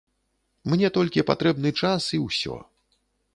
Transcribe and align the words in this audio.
Мне 0.71 0.89
толькі 0.97 1.25
патрэбны 1.31 1.69
час 1.83 2.09
і 2.19 2.21
ўсё! 2.25 2.57